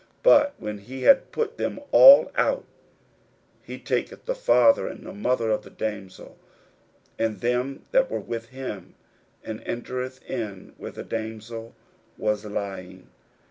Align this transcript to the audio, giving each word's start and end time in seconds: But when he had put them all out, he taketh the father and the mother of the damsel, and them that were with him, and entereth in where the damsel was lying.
But 0.23 0.55
when 0.57 0.79
he 0.79 1.03
had 1.03 1.31
put 1.31 1.57
them 1.59 1.79
all 1.91 2.31
out, 2.33 2.65
he 3.61 3.77
taketh 3.77 4.25
the 4.25 4.33
father 4.33 4.87
and 4.87 5.05
the 5.05 5.13
mother 5.13 5.51
of 5.51 5.61
the 5.61 5.69
damsel, 5.69 6.39
and 7.19 7.39
them 7.39 7.85
that 7.91 8.09
were 8.09 8.19
with 8.19 8.47
him, 8.47 8.95
and 9.43 9.61
entereth 9.63 10.27
in 10.27 10.73
where 10.79 10.89
the 10.89 11.03
damsel 11.03 11.75
was 12.17 12.43
lying. 12.45 13.11